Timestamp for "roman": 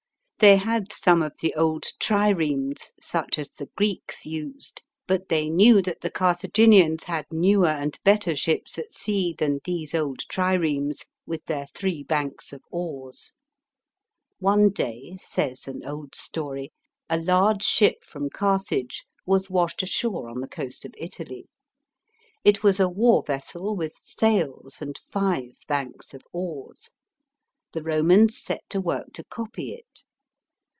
6.63-6.81